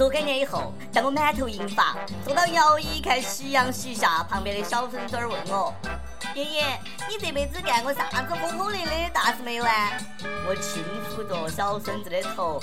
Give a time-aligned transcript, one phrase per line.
[0.00, 5.74] 若干年以后，当我满头银发，坐到摇椅看夕阳西下，旁边的小孙子儿问我
[6.34, 6.64] ：“爷爷，
[7.06, 9.92] 你这辈子干过啥子轰轰烈烈的大事没有啊？”
[10.48, 12.58] 我轻抚着小孙子的头，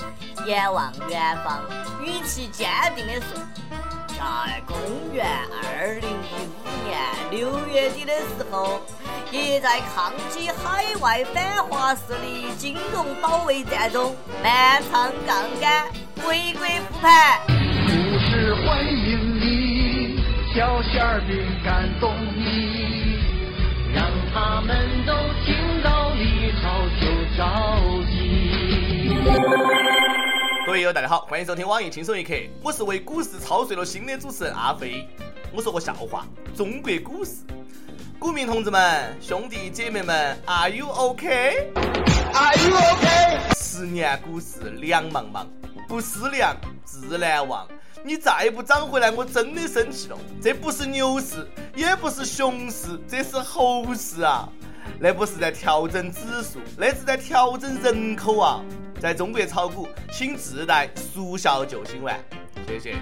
[0.46, 1.62] 眼望远方，
[2.04, 3.38] 语气坚定地说
[4.18, 4.76] ：“在公
[5.14, 5.24] 元
[5.62, 6.98] 二零一五年
[7.30, 8.80] 六月底的时候。”
[9.30, 15.86] 爷爷在抗击海外反华势力金融保卫战中满仓杠杆，
[16.26, 17.40] 为国复盘。
[17.46, 20.20] 故事欢迎你，
[20.54, 23.18] 小馅饼感动你，
[23.94, 25.12] 让他们都
[25.44, 29.14] 听到离巢就着急。
[30.66, 35.08] 各位友大家好，欢迎收听网易轻松一刻，我是为股市操碎了心的主持人阿飞。
[35.52, 37.44] 我说个笑话，中国股市。
[38.18, 43.54] 股民同志们、兄弟姐妹们，Are you OK？Are you OK？
[43.56, 45.46] 十年股市两茫茫，
[45.88, 47.66] 不思量，自难忘。
[48.04, 50.18] 你再不涨回来，我真的生气了。
[50.40, 54.48] 这不是牛市，也不是熊市，这是猴市啊！
[55.00, 58.60] 那不是在调整指数，那是在调整人口啊！
[59.00, 62.20] 在中国炒股，请自带速效救心丸，
[62.66, 62.96] 谢谢。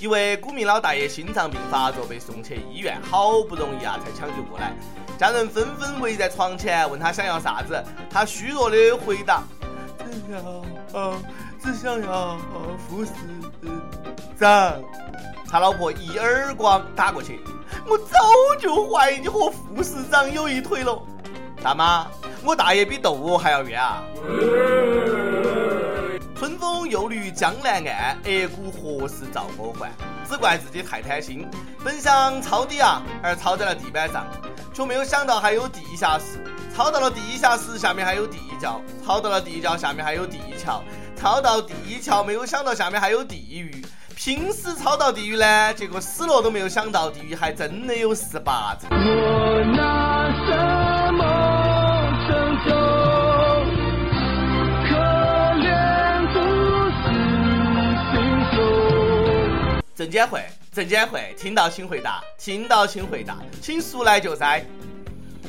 [0.00, 4.72] 一位股民老大爷心脏病发作，被送去医院，好不容易啊才抢救过来。
[5.18, 7.82] 家人纷纷围在床前，问他想要啥子。
[8.08, 9.42] 他虚弱的回答：
[9.98, 11.18] 只要啊，
[11.62, 12.36] 只想要
[12.88, 13.12] 护士
[14.38, 14.82] 长。
[15.50, 17.40] 他老婆一耳光打过去，
[17.86, 18.18] 我早
[18.60, 21.02] 就怀疑你和护士长有一腿了。
[21.62, 22.06] 大妈，
[22.44, 24.02] 我大爷比窦娥还要冤啊！
[26.36, 29.90] 春风又绿江南岸，恶股何时照我还？
[30.28, 31.48] 只怪自己太贪心，
[31.82, 34.26] 本想抄底啊，而抄在了地板上，
[34.72, 36.38] 却没有想到还有地下室。
[36.76, 40.80] 抄到了地下室，下面还有地窖；抄到了地窖，下面还有地壳；
[41.20, 41.74] 抄到地
[42.04, 43.84] 壳，没有想到下面还有地狱。
[44.14, 48.88] 拼死抄到地狱呢，结果死了都没有想到，地狱还真的有十八层。
[48.90, 51.24] 我拿什么
[52.28, 52.74] 拯救？
[59.96, 60.40] 证监会，
[60.72, 64.64] 证监会，听到请回答，听到请回答，请速来救灾。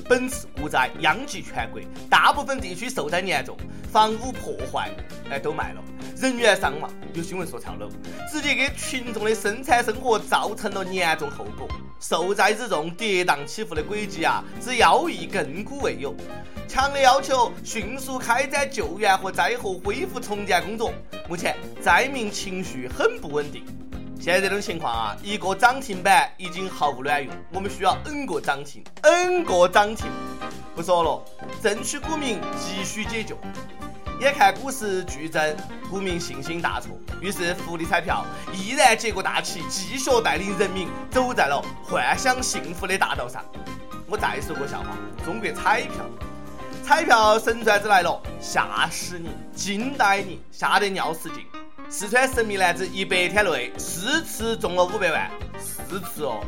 [0.09, 3.55] 本次股灾殃及全国，大部分地区受灾严重，
[3.93, 4.89] 房屋破坏，
[5.29, 5.83] 哎，都卖了，
[6.17, 6.91] 人员伤亡。
[7.13, 7.87] 有新闻说跳楼，
[8.27, 11.67] 直接给群众的生产生活造成了严重后果。
[11.99, 16.15] 受灾之重，跌宕起伏的轨迹啊，之妖异亘古未有。
[16.67, 20.91] 强烈要求迅速开展救援和灾后恢复重建工作。
[21.27, 23.63] 目前灾民情绪很不稳定。
[24.21, 30.07] 现在这种情况啊，一个涨停板已经毫无卵用，我们需要 N 个涨停，N 个涨停。
[30.75, 31.23] 不说了，
[31.63, 33.37] 争取股民急需解救。
[34.19, 35.55] 眼看股市剧增，
[35.89, 36.91] 股民信心大挫，
[37.21, 43.41] 于是福利彩票毅然接过大旗，继续带领人民走在了幻想幸福的大道上。
[44.05, 44.87] 我再说个笑话：
[45.23, 46.05] 中国彩票，
[46.83, 51.45] 彩票神转子来了，吓死你，惊呆你，吓得尿失禁。
[51.91, 55.27] 四川神秘男子一百天内四次中了五百万，
[55.59, 56.39] 四次哦。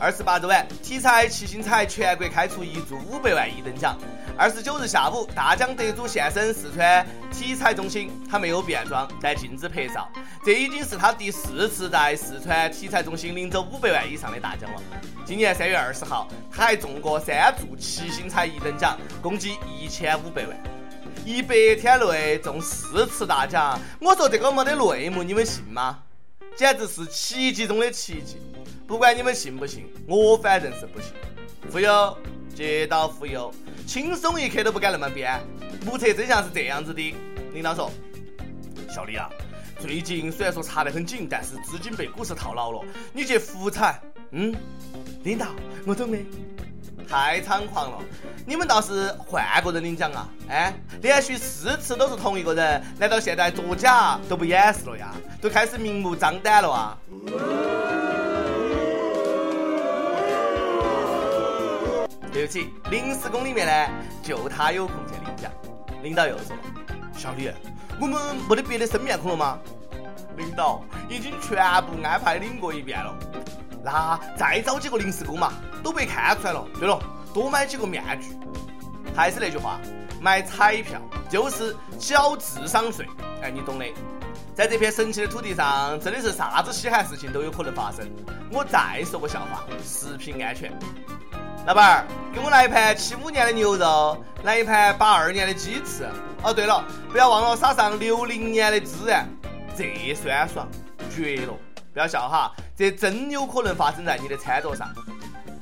[0.00, 3.96] 二十八日晚，体彩七星彩全国开出一注五百万一等奖。
[4.36, 10.10] 二十九日下午，大奖得主现身四川体彩中心，他没有变装，在禁止拍照。
[10.44, 14.82] 这已经是他第四次在四川体彩中心领走五百万以上的大奖了。
[15.24, 20.75] 今年三月二十号，他还中过三注七星彩一等奖，共计一千五百万。
[21.26, 25.98] 一百天内中四次大奖，我说这个没得内幕，你们信吗？
[26.54, 28.36] 简直是奇迹中的奇迹！
[28.86, 31.10] 不管你们信不信，我反正是不信。
[31.72, 32.16] 忽悠，
[32.54, 33.52] 接到忽悠，
[33.88, 35.42] 轻松一刻都不敢那么编。
[35.84, 37.12] 目测真相是这样子的：
[37.52, 37.90] 领导说，
[38.88, 39.28] 小李啊，
[39.80, 44.00] 最近虽然说查得很紧，但是资金被股市套牢了，你去复产。
[44.30, 44.54] 嗯，
[45.24, 45.48] 领导，
[45.86, 46.18] 我懂的。
[47.08, 47.98] 太猖狂了！
[48.46, 50.28] 你们倒是换个人领奖啊！
[50.48, 55.12] 哎，连续四次都是同一个人，难道现在作假都不掩饰了呀？
[55.40, 56.98] 都开始明目张胆了啊！
[62.32, 63.92] 对不起，临时工里面呢，
[64.22, 65.50] 就他有空去领奖。
[66.02, 66.54] 领导又说
[67.16, 67.50] ：“小李，
[68.00, 69.58] 我们没得别的生面孔了吗？”
[70.36, 73.16] 领导已经全部安排领过一遍了。
[73.86, 76.66] 那再找几个临时工嘛，都被看出来了。
[76.76, 77.00] 对了，
[77.32, 78.36] 多买几个面具。
[79.14, 79.78] 还是那句话，
[80.20, 81.00] 买彩票
[81.30, 83.06] 就是缴智商税。
[83.40, 83.86] 哎，你懂的。
[84.56, 88.04] 在这片神奇的土地上，真的是啥子稀罕事情都有可能发生。
[88.50, 90.76] 我再说个笑话，食品安全。
[91.64, 96.08] 老板儿，给我来一盘七五年的牛肉，来一盘八二年的鸡翅。
[96.42, 99.28] 哦，对了，不要忘了撒上六零年的孜然，
[99.78, 100.66] 这酸爽。
[101.14, 101.54] 绝了！
[101.96, 104.86] 不要笑哈，这真有可能发生在你的餐桌上。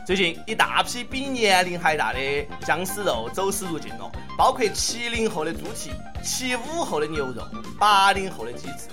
[0.05, 2.13] 最近，一大批比年龄还大。
[2.13, 2.19] 的
[2.67, 5.93] 僵尸肉走私入境了，包括七零后的猪蹄、
[6.25, 7.41] 七五后的牛肉、
[7.79, 8.89] 八零后的鸡翅。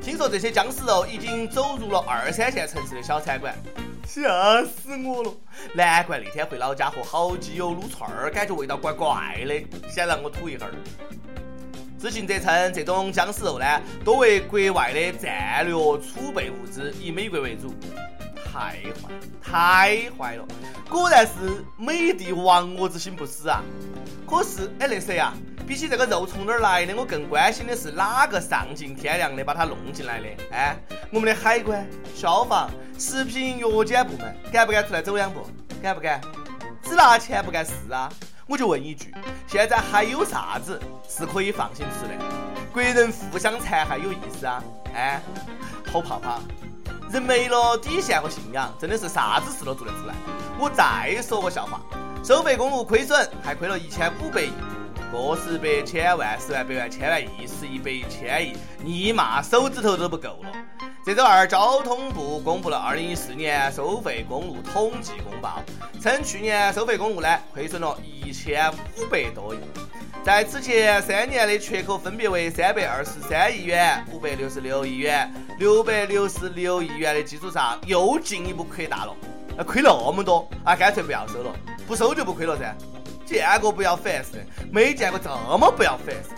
[0.00, 3.54] 听说这些僵尸肉已经走入了二三线城市的小餐馆，
[4.06, 5.30] 吓死我了！
[5.74, 10.72] 难怪那天回老家和好基友撸串儿，感觉味道怪怪的，先让我吐一会儿。
[12.06, 13.66] 知情者称，这种僵尸肉呢，
[14.04, 17.74] 多为国外的战略储备物资，以美国为主。
[18.44, 19.10] 太坏，
[19.42, 20.46] 太坏了！
[20.88, 21.32] 果然是
[21.76, 23.60] 美帝亡我之心不死啊！
[24.24, 25.34] 可是，哎，那谁啊？
[25.66, 30.28] 比起这个肉从哪儿来的，我更关心的是哪个丧尽天良的把它弄进来的？
[30.52, 30.76] 哎，
[31.10, 35.40] 我们的海关、消防、食品药监部门敢不敢出来走两步？
[35.82, 36.20] 敢不敢？
[36.84, 38.08] 只拿钱不干事啊！
[38.48, 39.12] 我就问一句，
[39.48, 42.24] 现在还有啥子是可以放心吃的？
[42.72, 44.62] 国人互相残害有意思啊？
[44.94, 45.20] 哎，
[45.92, 46.38] 好怕怕！
[47.10, 50.14] 人没了底线和信仰，真的是啥子事都做得出来。
[50.60, 51.80] 我再说个笑话：
[52.22, 54.52] 收费公路亏损，还亏了一千五百亿，
[55.10, 60.52] 个十百千万十万百万千万亿十亿百亿千亿，你妈手指头都不够了。
[61.06, 65.62] 这周二，交通部公布了二零一四年收费公路统计公报，
[66.02, 69.58] 称去年收费公路呢亏损了一千五百多亿。
[70.24, 79.14] 在此前三年的缺口分别为三百二十三亿元、五百六十六亿元、六百六十六亿元的基础上，又进一步扩大了。
[79.56, 81.54] 啊，亏那么多啊，干脆不要收了，
[81.86, 82.74] 不收就不亏了噻。
[83.24, 86.30] 见过不要烦事，没见过这么不要烦事。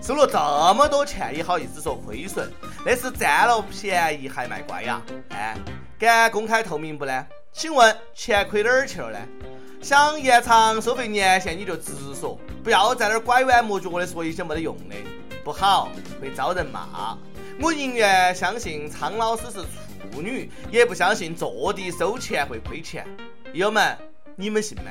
[0.00, 0.38] 收了这
[0.74, 2.50] 么多钱也好意思说亏损，
[2.84, 5.00] 那是占了便宜还卖乖呀？
[5.30, 5.56] 哎，
[5.98, 7.26] 敢公开透明不呢？
[7.52, 9.18] 请问钱亏哪儿去了呢？
[9.80, 12.38] 想延长收费年限你就直说。
[12.62, 14.96] 不要在那儿拐弯抹角的说一些没得用的，
[15.44, 15.90] 不好
[16.20, 17.16] 会遭人骂。
[17.60, 19.62] 我宁愿相信苍老师是
[20.12, 23.06] 处女，也不相信坐地收钱会亏钱。
[23.52, 23.96] 友们，
[24.36, 24.90] 你们信吗？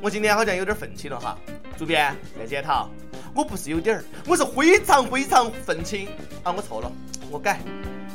[0.00, 1.38] 我今天好像有点愤青了哈，
[1.76, 2.90] 主编在检讨。
[3.34, 6.06] 我不是有点儿，我是非常非常愤青
[6.42, 6.52] 啊！
[6.54, 6.92] 我错了，
[7.30, 7.60] 我改。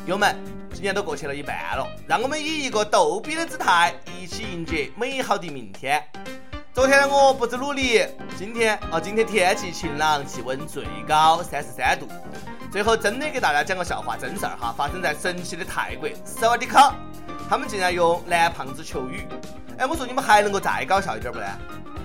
[0.06, 0.36] 友们，
[0.72, 1.36] 今年都过去了。
[1.36, 6.04] 一半了，让我们以一个逗比的姿态，一起迎接美好的明天。
[6.72, 8.06] 昨天我不知努力，
[8.38, 12.08] 今天啊，今天天气晴朗，气温最高三十三度。
[12.72, 16.08] 最后真的给大家讲个笑话，真事儿哈，发生在神奇的泰国。
[16.24, 16.94] 萨瓦迪卡，
[17.50, 19.26] 他们竟然用蓝胖子求雨。
[19.80, 21.46] 哎，我说你们还能够再搞笑一点不呢？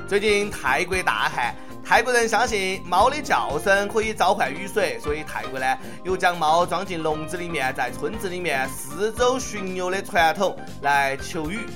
[0.09, 11.67] 最近泰国大旱，泰国人相信猫的叫声可以召唤雨水，所以泰国呢有将猫装进笼子里面，在村子里面四周巡游的传统来求雨。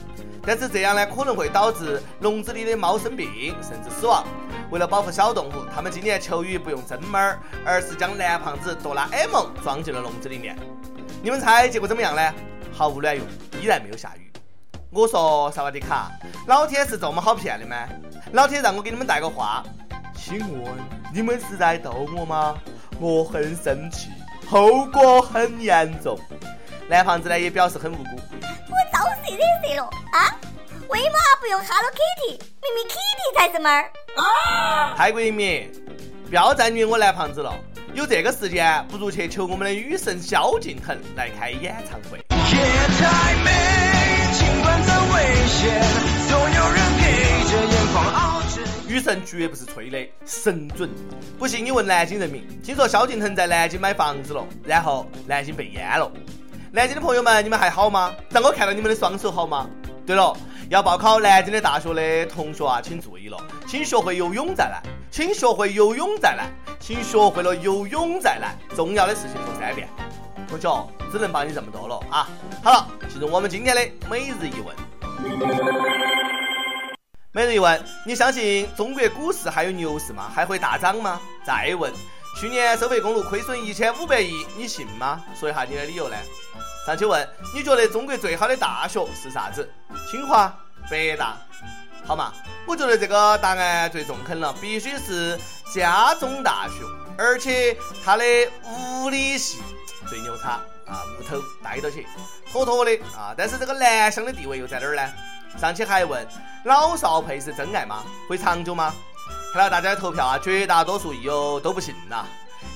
[0.43, 4.25] 但是这样呢，可能会导致笼子里的猫生病，甚至死亡。
[4.70, 10.56] 为了保护小动物，他们今年求雨不用真猫儿，而是将蓝胖子哆啦 A 梦装进了笼子里面。
[11.20, 12.32] 你们猜结果怎么样呢？
[12.73, 13.26] 毫无卵用，
[13.61, 14.32] 依然没有下雨。
[14.91, 16.11] 我说萨瓦迪卡，
[16.47, 17.76] 老天是这么好骗的吗？
[18.32, 19.64] 老天让我给你们带个话，
[20.17, 20.73] 请问
[21.15, 22.57] 你们是在逗我吗？
[22.99, 24.09] 我很生气，
[24.49, 26.19] 后果很严重。
[26.89, 28.11] 男胖子呢也表示很无辜。
[28.43, 30.35] 我招谁惹谁了啊？
[30.89, 32.39] 为嘛不用 Hello Kitty？
[32.63, 33.91] 明明 Kitty 才是猫儿。
[34.97, 35.71] 泰国人民，
[36.29, 37.55] 不要再虐我男胖子了。
[37.93, 42.19] 有这个时间，不如去求我们的女神萧敬腾来开演唱会。
[42.19, 42.57] 夜
[42.99, 43.50] 太美，
[44.33, 45.12] 尽管再危
[45.49, 45.83] 险，
[46.29, 47.05] 总有人陪
[47.50, 48.46] 着眼眶熬着。
[48.97, 50.88] 女神绝不是吹的，神准。
[51.38, 56.11] 不信你问南京人民，听说萧敬腾在南京买房子了，然后南京被淹了。
[56.73, 58.15] 南京的朋友们，你们还好吗？
[58.31, 59.69] 让我看到你们的双手好吗？
[60.07, 60.35] 对了，
[60.71, 63.37] 要报考南京的大学的同学啊，请注意了，
[63.67, 66.47] 请学会游泳再来，请学会游泳再来，
[66.81, 69.87] 请学会了游泳再来，重要的事情说三遍。
[70.49, 72.31] 同学，只能帮你这么多了啊！
[72.65, 76.25] 好了，进入我们今天的每日一问。
[77.37, 80.33] 每日一问，你相信中国股市还有牛市吗？
[80.35, 81.21] 还会大涨吗？
[81.45, 81.93] 再问，
[82.40, 85.23] 去年收费公路亏损一千五百亿，你信吗？
[85.38, 86.16] 说一下你的理由呢？
[86.87, 89.71] 上去问，你觉得中国最好的大学是啥子？
[90.11, 90.50] 清华、
[90.90, 91.37] 北大，
[92.07, 92.33] 好嘛？
[92.66, 95.38] 我觉得这个答案最中肯了，必须是
[95.71, 96.87] 加中大学，
[97.19, 98.25] 而且它的
[98.64, 99.59] 物理系
[100.09, 100.52] 最牛叉
[100.87, 102.07] 啊，屋头带到起，
[102.50, 103.35] 妥妥的啊！
[103.37, 105.02] 但是这个南湘的地位又在哪儿呢？
[105.59, 106.27] 上去还问，
[106.65, 108.03] 老少配是真爱吗？
[108.29, 108.93] 会长久吗？
[109.53, 112.27] 看到大家的投票啊，绝大多数友都不信呐。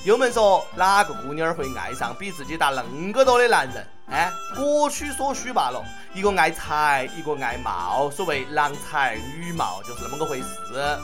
[0.03, 3.87] 友们说，哪个姑娘会爱上比自己大恁个多的男人？
[4.09, 5.83] 哎，各取所需罢了。
[6.13, 8.09] 一个爱财，一个爱貌。
[8.09, 10.97] 所谓郎才女貌，就是那么个回事。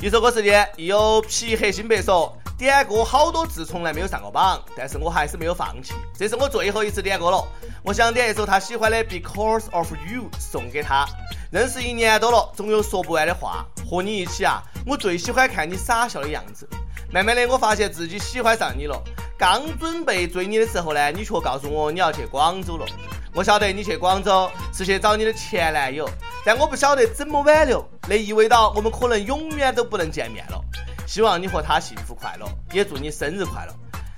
[0.00, 2.36] 一首歌时间，有皮黑心白说。
[2.62, 5.94] 点歌好多次从来没有上过榜，但是我还是没有放弃。
[6.16, 7.44] 这是我最后一次点歌了，
[7.82, 11.04] 我想点一首他喜欢的《Because of You》送给他。
[11.50, 13.66] 认识一年多了，总有说不完的话。
[13.84, 16.68] 和你一起啊，我最喜欢看你傻笑的样子。
[17.12, 19.02] 慢慢的，我发现自己喜欢上你了。
[19.36, 22.86] 刚准备追你的时候呢，你却告诉我你要去广州了。
[23.34, 26.08] 我晓得你去广州是去找你的前男友，
[26.46, 27.84] 但我不晓得怎么挽留。
[28.08, 30.60] 那意味到我们可能永远都不能见面了。
[31.06, 33.74] 希望你和他幸福快乐，也祝你生日快乐。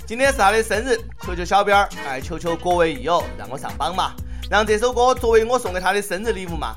[0.07, 4.13] 今天是他的生日，求求小编儿，哎，求求各位益友，让我上榜嘛，
[4.51, 6.77] 让这首歌作为我送给他的生日礼物嘛。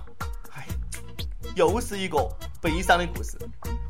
[0.54, 0.66] 哎，
[1.56, 2.18] 又是一个
[2.62, 3.38] 悲伤的故事。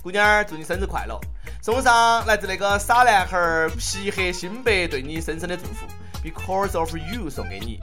[0.02, 1.20] 姑娘儿，祝你生日快乐！
[1.62, 5.86] 送上来自那个傻男孩皮黑心白对你深深的祝福
[6.24, 7.80] ，Because of you 送给你。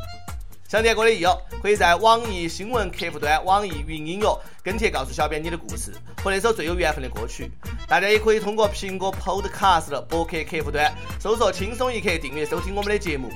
[0.66, 5.92] 想点歌的益友，可以在网易新闻客户端、网易云音乐跟帖告诉小编你的故事
[6.22, 7.50] 和那首最有缘分的歌曲。
[7.86, 10.90] 大家也可以通过苹果 Podcast 博客客户端
[11.20, 13.30] 搜索“轻松一刻”订阅收听我们的节目。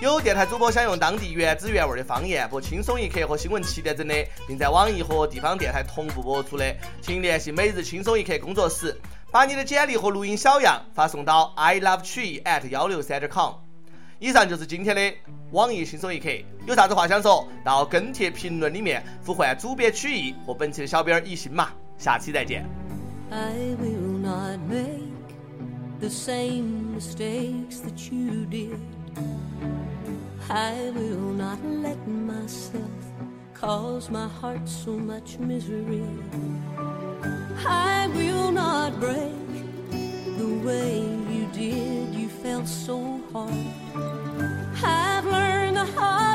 [0.00, 4.14] 有电台主播想用当地原汁原味的方言播《轻松一刻》和新闻七点整的，
[4.46, 8.96] 并在网易和地方电台同步播出的，请联系每日轻松一刻工作室，
[9.32, 13.67] 把你的简历和录音小样发送到 i love 曲艺 at 幺六三点 com。
[14.20, 15.00] 以上就是今天的
[15.52, 16.28] 网易轻松一刻，
[16.66, 22.66] 有啥子话想说到跟帖评论里面呼唤主编曲艺和本期的小编一心嘛，下期再见。
[23.30, 24.98] I will not make
[26.00, 28.78] the same mistakes that you did.
[30.48, 32.90] I will not let myself
[33.54, 36.02] cause my heart so much misery.
[37.64, 39.30] I will not break
[40.36, 42.17] the way you did.
[42.68, 43.50] So hard.
[44.84, 46.27] I've learned the hard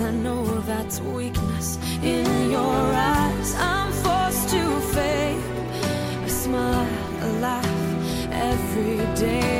[0.00, 3.54] I know that's weakness in your eyes.
[3.56, 5.42] I'm forced to fake
[6.24, 6.86] a smile,
[7.22, 9.57] a laugh every day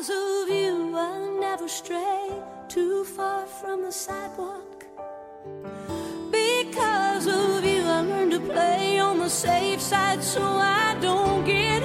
[0.00, 2.30] Because of you, I'll never stray
[2.68, 4.86] too far from the sidewalk.
[6.30, 11.79] Because of you, I learned to play on the safe side so I don't get